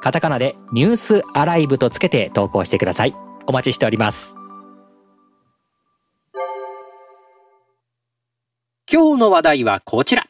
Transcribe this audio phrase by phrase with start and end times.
[0.00, 3.14] カタカナでニュースアライブとつけて投稿してください。
[3.46, 4.34] お待ちしております。
[8.90, 10.26] 今日の話題はこちら。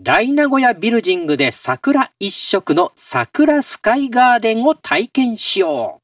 [0.00, 6.00] 大名古屋ビルジングで桜一色の桜スカイガーデンを体験しよ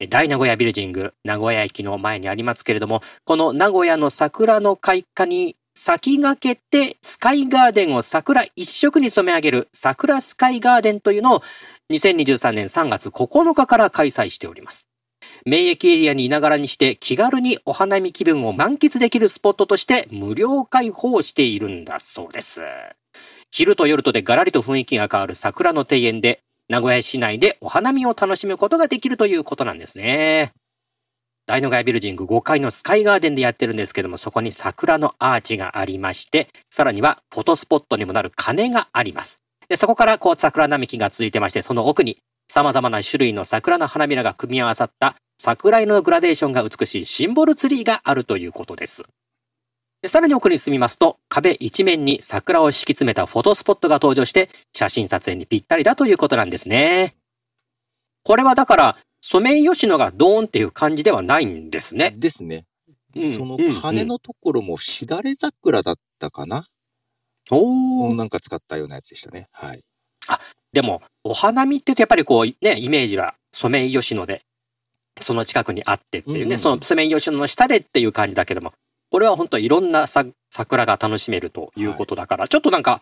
[0.00, 0.08] う。
[0.08, 11.42] 大名古屋ビルジング、名古屋駅の前にありますけれども、この名古屋の桜の開花に先駆けてスカイガーデンを桜一色に染め上げる桜スカイガーデンというのを
[11.92, 14.88] 2023年3月9日から開催しております。
[15.46, 22.60] 免疫エリアにいながらにして気軽にお花見気分を満喫できるスポットとして無料開放しているんだそうです。
[23.52, 30.50] 昼と夜とでガラリと雰囲気が変わる桜の庭園で名古屋市内でお花見を楽しむことができるということなんですね。
[31.48, 39.40] 大野ヶ谷ビルジング5階のスカイガーデンでやってるんですけども、そこに桜のアーチがありまして、さらにはフォトスポットにもなる鐘があります。
[39.66, 49.04] で、そこからこう桜並木が続いてまして、その奥に様々な種類の桜の花びらが組み合わさった桜色のグラデーションが美しいシンボルツリーがあるということです。
[50.02, 57.14] でさらに奥に進みますと、壁一面に桜を敷き詰めたフォトスポットが登場して、写真撮影にぴったりだということなんですね。
[58.22, 62.14] これはだから、ソメイヨシノがドーンっていう感じではないんですね。
[62.16, 62.66] ですね。
[63.16, 66.66] うん、その羽のところもしだれ桜だったかな、
[67.50, 68.14] おお。
[68.14, 69.48] なんか使ったようなやつでしたね。
[69.52, 69.82] はい。
[70.28, 70.40] あ、
[70.72, 74.42] でも、お花見って言うとやっぱりこうね、イメージはソメイヨシノで、
[75.20, 78.72] その近くにあってっていうね、うんうん、そのソメイヨシノの下でっていう感じだけども、
[79.10, 83.00] これは本当いろんな桜が楽しめるということだから、はい、ちょっとなんか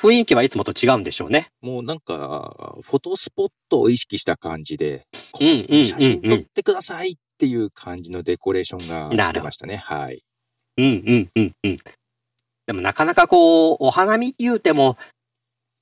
[0.00, 1.48] 雰囲気はいつもと違うんでしょうね。
[1.60, 5.02] もうなんか、フォトスポットを意識した感じで、
[5.40, 9.76] う写真撮ってくださいっていう感じのデコレーションがしてましたね。
[9.76, 10.20] はい。
[10.76, 11.78] うんうんうんうん。
[12.66, 14.96] でもなかなかこう、お花見言うても、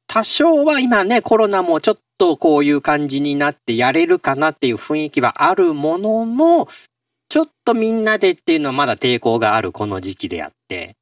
[0.06, 6.68] 多少は今ね、コロナもちょっとこういう感じになってやれるかなっていう雰囲気はあるものの、
[7.28, 10.96] ちょっとみんなでっていうのはまだ抵抗があるこの時期であって。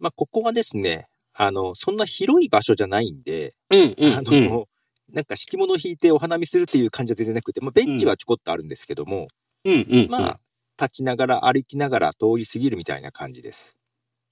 [0.00, 1.06] まあ、ここはですね、
[1.40, 4.66] あの、そんな広い場所じゃないんで、うんうん、あの、
[5.12, 9.28] なんか敷物を引いてお花見するっていう感じは全然なくて、まあ、ベンチはちょこっとあるんですけども、
[9.64, 10.40] うんうん、まあ、
[10.80, 13.76] 立ちながら歩きながら通り過ぎるみたいな感じです。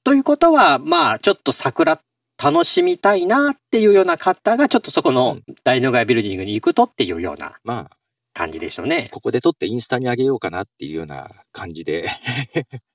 [0.02, 2.00] ということは、まあ、ちょっと桜
[2.42, 7.90] 楽しみたいなっていうような方が、ちょっとそこの大野街ビルディングに行くとっていうような、まあ、
[8.34, 9.10] 感じでしょうね。
[9.12, 12.02] ここで撮ってインスタにあげようかなっていうような感じで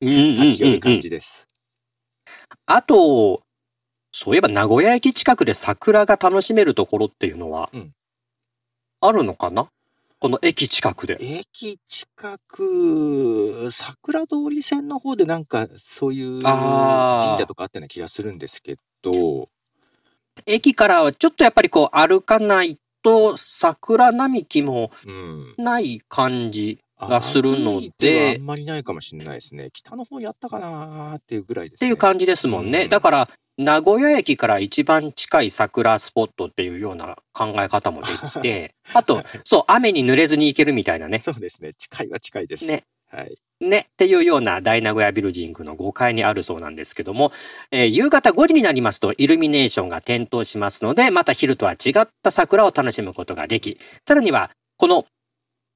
[0.01, 1.47] 立ち寄る感じです。
[2.65, 3.41] あと、
[4.11, 7.69] そういえば名古屋駅近くで桜が楽しめるところっていうのは、
[8.99, 9.69] あるのかな、
[10.19, 11.17] この駅近くで。
[11.19, 19.49] 駅近く、桜通り線の方でなんかそういう神社とかあったような気がするんですけど。
[20.45, 24.91] 駅からはちょっとやっぱりこう歩かないと桜並木も
[25.57, 28.35] ない感じがするので。
[28.37, 29.69] あんまりないかもしれないですね。
[29.73, 32.83] 北の方にあったかなっていうぐらいです、ね、っていう感じですもんね。
[32.83, 33.29] うん、だから
[33.61, 41.19] 名古屋駅から一番近い桜スポットっていうような考え方もできて、 あと、そう、雨に濡れずに行けるみたいなね。
[41.19, 41.73] そうですね。
[41.77, 42.65] 近いは近いです。
[42.65, 42.83] ね。
[43.07, 43.37] はい。
[43.59, 47.31] ね、っていうような大名古屋ビルジングの5階にあるそうなんですけども、
[47.69, 55.05] えー、夕方5時になりますとイルミネーションが点灯しますので、また昼とは違った桜を楽しむことができ、さらには、この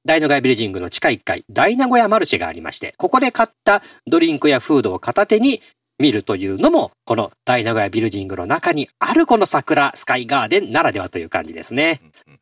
[0.03, 5.61] 大名古屋ビルジングの地下1階、大名古屋マルシェがありまして、ここで買ったドリンクやフードを片手に
[5.97, 12.01] 見るというのも、この大名古屋ビルジングの中にあるこの桜スカイガーデンならではという感じですね。
[12.27, 12.39] うんうん、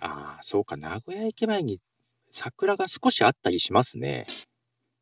[0.00, 1.80] ああ、そうか、名古屋駅前に
[2.30, 4.26] 桜が少しあったりしますね。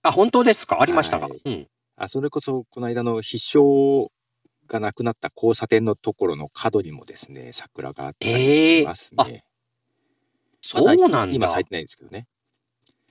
[0.02, 0.80] あ、本当ですか？
[0.80, 1.66] ありましたか、はい、うん。
[1.96, 4.08] あ、それこそ、この間の必勝
[4.68, 9.24] がなくなった交差点のところの角にもですね、桜があったりしますね。
[9.28, 9.40] えー、
[10.60, 11.34] そうなんだ。
[11.34, 12.28] 今咲いてないですけどね。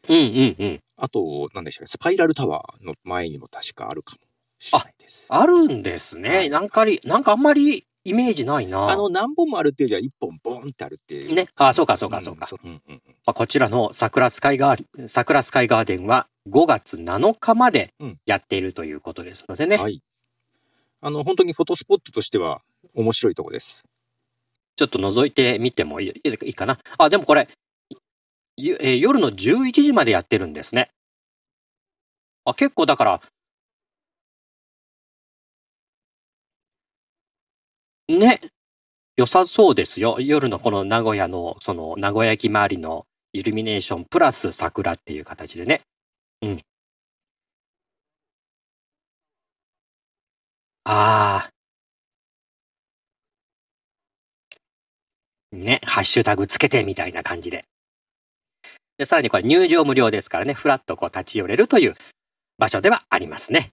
[0.07, 0.79] うんうんうん。
[0.95, 4.19] あと、何でしたっけ、スパイラルタワーの前にも確かあるかも。
[4.59, 5.25] しれないです。
[5.29, 6.29] あるんですね。
[6.29, 8.89] はい、なんかり、なんかあんまりイメージないな。
[8.89, 11.35] あの、何本もあるっていうよりは一本ボンってあるっていう。
[11.35, 11.47] ね。
[11.57, 12.47] あ、そうかそうかそうか。
[12.63, 17.93] うんうんうん、まあ、こちらの桜スカイガー、桜スカイガーデンは5月7日まで
[18.25, 19.75] やっているということですのでね。
[19.75, 20.01] うん、はい。
[21.01, 22.61] あの、本当にフォトスポットとしては
[22.95, 23.83] 面白いとこです。
[24.77, 26.79] ちょっと覗いてみてもいいかな。
[26.97, 27.49] あ、でもこれ、
[28.57, 30.91] えー、夜の11時までやってるんですね。
[32.45, 33.21] あ、結構だから、
[38.09, 38.39] ね、
[39.17, 40.17] 良さそうですよ。
[40.21, 45.81] 夜のこの名古屋の、その名古屋駅周りのイルミネーションプラス桜っていう形でね。
[46.41, 46.63] うん。
[50.85, 51.51] ああ。
[55.51, 57.65] ね、ハッシュタグつけてみたいな感じで。
[58.97, 61.95] で、さらにこれ入場無料ですからね、ふらっとこう立ち寄れるという
[62.57, 63.71] 場所ではありますね。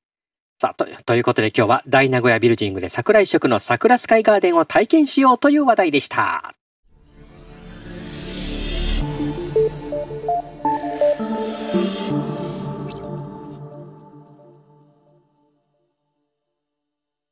[0.61, 6.55] さあと、ということで今日は大名古屋ビルジングで桜井食の桜スカイガーデンを体験しようという話題でした。